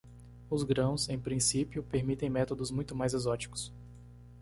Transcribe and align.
Os 0.49 0.63
grãos, 0.63 1.09
em 1.09 1.19
princípio, 1.19 1.83
permitem 1.83 2.27
métodos 2.27 2.71
muito 2.71 2.95
mais 2.95 3.13
exóticos. 3.13 3.71